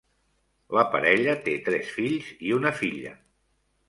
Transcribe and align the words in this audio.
La 0.77 0.85
parella 0.95 1.35
té 1.47 1.53
tres 1.67 1.91
fills 1.97 2.31
i 2.47 2.55
una 2.61 2.73
filla. 2.79 3.13